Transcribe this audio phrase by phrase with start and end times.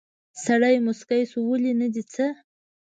[0.45, 2.25] سړی موسکی شو: ولې، نه دي څه؟